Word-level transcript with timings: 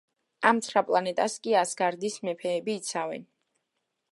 ამ 0.51 0.61
ცხრა 0.67 0.81
პლანეტას 0.87 1.35
კი 1.43 1.53
ასგარდის 1.61 2.17
მეფეები 2.29 2.77
იცავენ. 2.81 3.29